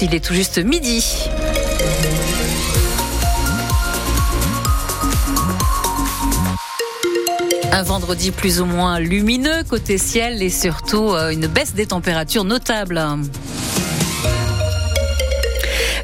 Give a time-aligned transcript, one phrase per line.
[0.00, 1.04] il est tout juste midi.
[7.72, 12.44] Un vendredi plus ou moins lumineux côté ciel et surtout euh, une baisse des températures
[12.44, 13.02] notable.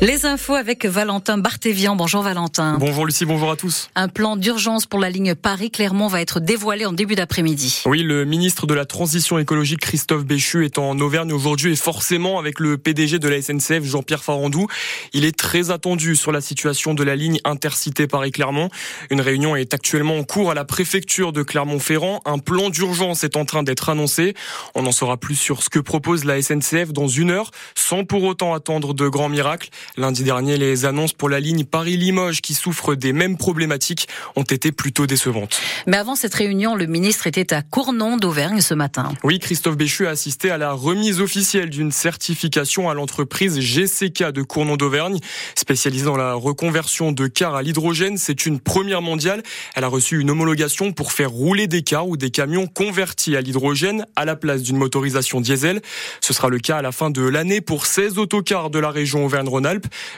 [0.03, 1.95] Les infos avec Valentin Barthévian.
[1.95, 2.77] Bonjour Valentin.
[2.77, 3.89] Bonjour Lucie, bonjour à tous.
[3.95, 7.85] Un plan d'urgence pour la ligne Paris-Clermont va être dévoilé en début d'après-midi.
[7.87, 12.41] Oui, le ministre de la Transition écologique Christophe Béchu est en Auvergne aujourd'hui et forcément
[12.41, 14.67] avec le PDG de la SNCF Jean-Pierre Farandou.
[15.13, 18.71] Il est très attendu sur la situation de la ligne intercité Paris-Clermont.
[19.11, 22.23] Une réunion est actuellement en cours à la préfecture de Clermont-Ferrand.
[22.25, 24.35] Un plan d'urgence est en train d'être annoncé.
[24.75, 28.25] On en saura plus sur ce que propose la SNCF dans une heure sans pour
[28.25, 29.71] autant attendre de grands miracles.
[29.99, 34.73] Lundi dernier, les annonces pour la ligne Paris-Limoges qui souffre des mêmes problématiques ont été
[34.73, 35.61] plutôt décevantes.
[35.87, 39.13] Mais avant cette réunion, le ministre était à Cournon d'Auvergne ce matin.
[39.23, 44.41] Oui, Christophe Béchu a assisté à la remise officielle d'une certification à l'entreprise GCK de
[44.41, 45.19] Cournon d'Auvergne,
[45.55, 48.17] spécialisée dans la reconversion de cars à l'hydrogène.
[48.17, 49.43] C'est une première mondiale.
[49.75, 53.43] Elle a reçu une homologation pour faire rouler des cars ou des camions convertis à
[53.43, 55.83] l'hydrogène à la place d'une motorisation diesel.
[56.23, 59.27] Ce sera le cas à la fin de l'année pour 16 autocars de la région
[59.27, 59.72] Auvergne-Rhône-Alpes.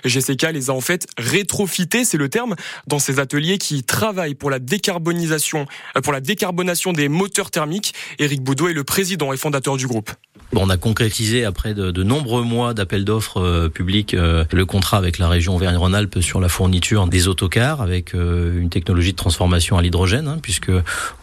[0.05, 2.55] GCK les a en fait rétrofités, c'est le terme,
[2.87, 5.67] dans ces ateliers qui travaillent pour la décarbonisation,
[5.97, 7.95] euh, pour la décarbonation des moteurs thermiques.
[8.19, 10.11] Éric Boudot est le président et fondateur du groupe.
[10.57, 15.19] On a concrétisé après de, nombreux mois d'appels d'offres euh, publics euh, le contrat avec
[15.19, 19.83] la région Auvergne-Rhône-Alpes sur la fourniture des autocars avec euh, une technologie de transformation à
[19.83, 20.71] l'hydrogène, hein, puisque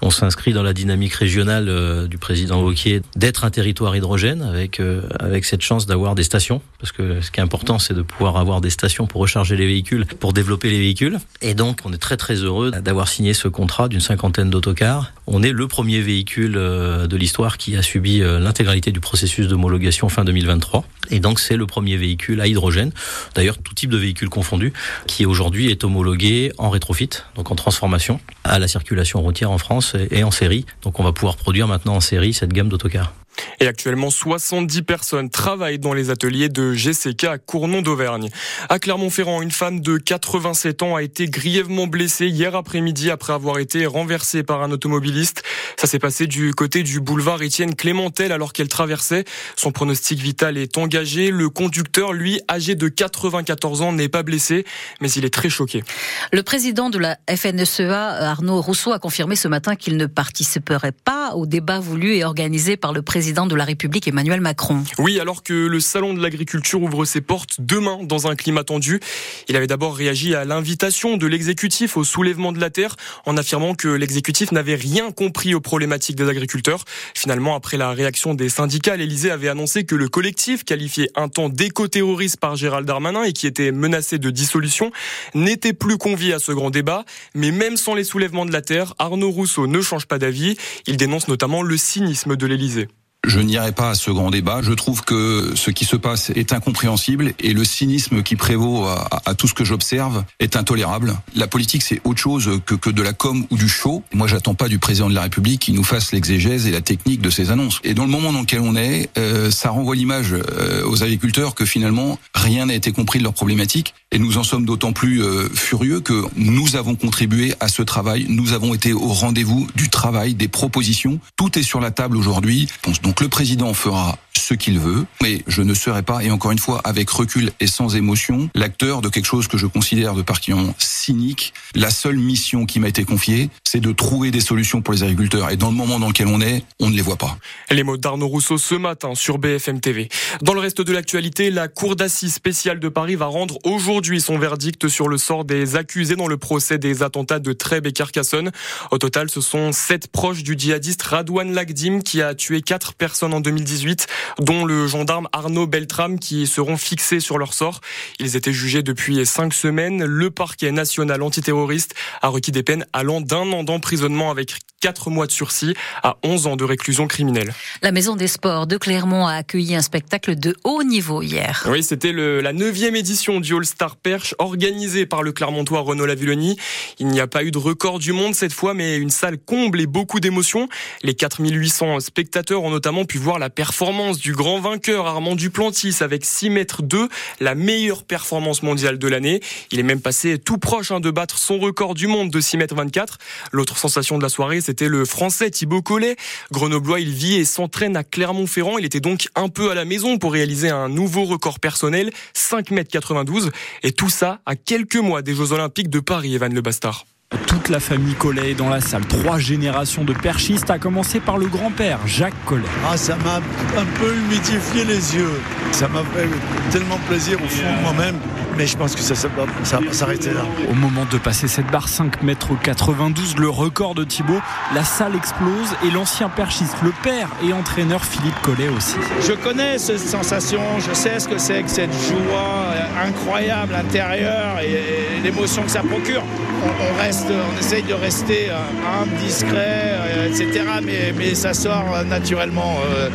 [0.01, 4.81] on s'inscrit dans la dynamique régionale du président Wauquiez d'être un territoire hydrogène avec
[5.19, 8.20] avec cette chance d'avoir des stations, parce que ce qui est important c'est de pouvoir
[8.27, 11.19] avoir des stations pour recharger les véhicules, pour développer les véhicules.
[11.41, 15.11] Et donc on est très très heureux d'avoir signé ce contrat d'une cinquantaine d'autocars.
[15.27, 20.23] On est le premier véhicule de l'histoire qui a subi l'intégralité du processus d'homologation fin
[20.23, 20.83] 2023.
[21.09, 22.91] Et donc c'est le premier véhicule à hydrogène,
[23.35, 24.73] d'ailleurs tout type de véhicule confondu,
[25.07, 29.95] qui aujourd'hui est homologué en rétrofit, donc en transformation, à la circulation routière en France
[30.09, 30.65] et en série.
[30.81, 33.13] Donc on va pouvoir produire maintenant en série cette gamme d'autocars.
[33.59, 38.29] Et actuellement, 70 personnes travaillent dans les ateliers de GCK à Cournon d'Auvergne.
[38.69, 43.59] À Clermont-Ferrand, une femme de 87 ans a été grièvement blessée hier après-midi après avoir
[43.59, 45.43] été renversée par un automobiliste.
[45.77, 49.25] Ça s'est passé du côté du boulevard Étienne Clémentel alors qu'elle traversait.
[49.55, 51.31] Son pronostic vital est engagé.
[51.31, 54.65] Le conducteur, lui, âgé de 94 ans, n'est pas blessé,
[55.01, 55.83] mais il est très choqué.
[56.31, 61.33] Le président de la FNSEA, Arnaud Rousseau, a confirmé ce matin qu'il ne participerait pas
[61.35, 64.83] au débat voulu et organisé par le président de la République Emmanuel Macron.
[64.97, 68.99] Oui, alors que le salon de l'agriculture ouvre ses portes demain dans un climat tendu,
[69.47, 72.95] il avait d'abord réagi à l'invitation de l'exécutif au soulèvement de la terre
[73.27, 76.83] en affirmant que l'exécutif n'avait rien compris aux problématiques des agriculteurs.
[77.13, 81.49] Finalement, après la réaction des syndicats, l'Elysée avait annoncé que le collectif, qualifié un temps
[81.49, 84.91] d'éco-terroriste par Gérald Darmanin et qui était menacé de dissolution,
[85.35, 87.05] n'était plus convié à ce grand débat.
[87.35, 90.57] Mais même sans les soulèvements de la terre, Arnaud Rousseau ne change pas d'avis.
[90.87, 92.87] Il dénonce notamment le cynisme de l'Elysée.
[93.27, 94.61] Je n'irai pas à ce grand débat.
[94.63, 99.35] Je trouve que ce qui se passe est incompréhensible et le cynisme qui prévaut à,
[99.35, 101.15] tout ce que j'observe est intolérable.
[101.35, 104.03] La politique, c'est autre chose que, de la com ou du show.
[104.11, 107.21] Moi, j'attends pas du président de la République qui nous fasse l'exégèse et la technique
[107.21, 107.79] de ses annonces.
[107.83, 111.53] Et dans le moment dans lequel on est, euh, ça renvoie l'image euh, aux agriculteurs
[111.53, 113.93] que finalement rien n'a été compris de leurs problématiques.
[114.13, 118.25] Et nous en sommes d'autant plus euh, furieux que nous avons contribué à ce travail.
[118.27, 121.19] Nous avons été au rendez-vous du travail, des propositions.
[121.37, 122.67] Tout est sur la table aujourd'hui.
[123.03, 126.59] Donc le président fera ce qu'il veut, mais je ne serai pas, et encore une
[126.59, 130.73] fois, avec recul et sans émotion, l'acteur de quelque chose que je considère de particulièrement
[130.77, 131.53] cynique.
[131.75, 135.49] La seule mission qui m'a été confiée, c'est de trouver des solutions pour les agriculteurs.
[135.51, 137.37] Et dans le moment dans lequel on est, on ne les voit pas.
[137.69, 140.09] Les mots d'Arnaud Rousseau ce matin sur BFM TV.
[140.41, 144.37] Dans le reste de l'actualité, la Cour d'assises spéciale de Paris va rendre aujourd'hui son
[144.37, 148.51] verdict sur le sort des accusés dans le procès des attentats de Trèbes et Carcassonne.
[148.91, 153.33] Au total, ce sont sept proches du djihadiste Radouane Lagdim qui a tué quatre personnes
[153.33, 154.07] en 2018
[154.39, 157.81] dont le gendarme Arnaud Beltram, qui seront fixés sur leur sort.
[158.19, 160.03] Ils étaient jugés depuis cinq semaines.
[160.03, 165.27] Le parquet national antiterroriste a requis des peines allant d'un an d'emprisonnement avec 4 mois
[165.27, 167.53] de sursis à 11 ans de réclusion criminelle.
[167.81, 171.65] La Maison des Sports de Clermont a accueilli un spectacle de haut niveau hier.
[171.69, 176.57] Oui, c'était la neuvième édition du All-Star Perche organisée par le Clermontois Renaud Lavilloni.
[176.99, 179.79] Il n'y a pas eu de record du monde cette fois, mais une salle comble
[179.79, 180.67] et beaucoup d'émotions.
[181.03, 186.25] Les 4800 spectateurs ont notamment pu voir la performance du grand vainqueur Armand Duplantis avec
[186.25, 187.07] 6 mètres 2,
[187.39, 189.41] la meilleure performance mondiale de l'année.
[189.71, 192.57] Il est même passé tout proche hein, de battre son record du monde de 6
[192.57, 193.17] mètres 24.
[193.51, 196.15] L'autre sensation de la soirée, c'était le français Thibaut Collet.
[196.51, 198.77] Grenoblois, il vit et s'entraîne à Clermont-Ferrand.
[198.77, 202.71] Il était donc un peu à la maison pour réaliser un nouveau record personnel, 5
[202.71, 203.51] mètres 92.
[203.83, 207.05] Et tout ça à quelques mois des Jeux Olympiques de Paris, Evan Le Bastard.
[207.47, 209.05] Toute la famille Collet est dans la salle.
[209.05, 212.67] Trois générations de perchistes, à commencer par le grand-père, Jacques Collet.
[212.85, 213.37] Ah, ça m'a
[213.79, 215.39] un peu humidifié les yeux.
[215.71, 216.27] Ça m'a fait
[216.71, 218.15] tellement plaisir au fond de moi-même.
[218.61, 220.41] Mais je pense que ça ne va pas s'arrêter là.
[220.69, 224.39] Au moment de passer cette barre 5 mètres 92, le record de Thibaut,
[224.75, 228.97] la salle explose et l'ancien perchiste, le père et entraîneur Philippe Collet aussi.
[229.27, 232.61] Je connais cette sensation, je sais ce que c'est que cette joie
[233.03, 236.21] incroyable intérieure et l'émotion que ça procure.
[236.63, 240.63] On, reste, on essaye de rester euh, humble, discret, euh, etc.
[240.83, 242.77] Mais, mais ça sort naturellement.
[242.85, 243.09] Euh,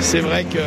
[0.00, 0.58] c'est vrai que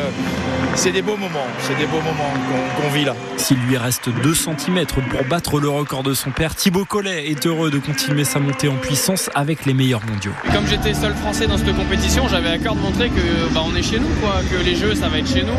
[0.76, 2.32] c'est des beaux moments, c'est des beaux moments
[2.78, 3.16] qu'on vit là.
[3.38, 7.46] S'il lui reste 2 cm pour battre le record de son père, Thibaut Collet est
[7.46, 10.32] heureux de continuer sa montée en puissance avec les meilleurs mondiaux.
[10.54, 13.76] Comme j'étais seul français dans cette compétition, j'avais à cœur de montrer que bah, on
[13.76, 15.54] est chez nous, quoi, que les jeux ça va être chez nous.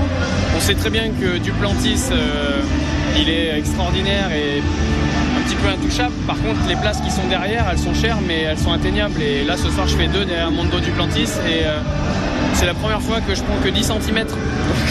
[0.56, 2.61] On sait très bien que Duplantis, euh,
[3.17, 6.14] il est extraordinaire et un petit peu intouchable.
[6.26, 9.20] Par contre, les places qui sont derrière, elles sont chères, mais elles sont atteignables.
[9.20, 11.81] Et là, ce soir, je fais deux derrière Mondo Duplantis et euh,
[12.55, 14.27] c'est la première fois que je prends que 10 cm.
[14.27, 14.37] Donc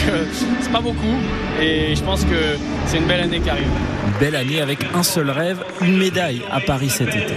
[0.08, 0.24] euh,
[0.60, 1.16] c'est pas beaucoup.
[1.60, 2.56] Et je pense que
[2.86, 3.68] c'est une belle année qui arrive.
[4.06, 7.34] Une belle année avec un seul rêve, une médaille à Paris cet été.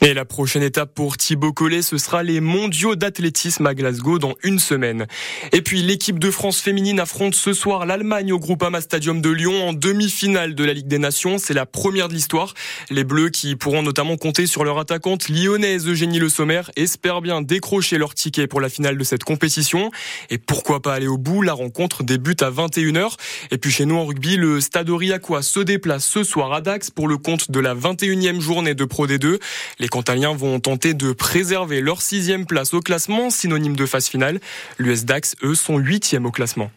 [0.00, 4.36] Et la prochaine étape pour Thibaut Collet, ce sera les mondiaux d'athlétisme à Glasgow dans
[4.44, 5.08] une semaine.
[5.50, 9.68] Et puis l'équipe de France féminine affronte ce soir l'Allemagne au Groupama Stadium de Lyon
[9.68, 11.38] en demi-finale de la Ligue des Nations.
[11.38, 12.54] C'est la première de l'histoire.
[12.90, 17.42] Les Bleus qui pourront notamment compter sur leur attaquante lyonnaise Eugénie Le Sommer espèrent bien
[17.42, 19.90] décrocher leur ticket pour la finale de cette compétition.
[20.30, 21.42] Et pourquoi pas aller au bout?
[21.42, 23.14] La rencontre débute à 21h.
[23.50, 26.92] Et puis chez nous en rugby, le Stade Aurillacois se déplace ce soir à Dax
[26.92, 29.40] pour le compte de la 21e journée de Pro D2.
[29.80, 34.40] Les Frontaliens vont tenter de préserver leur sixième place au classement, synonyme de phase finale.
[34.78, 36.70] L'US Dax, eux, sont huitièmes au classement.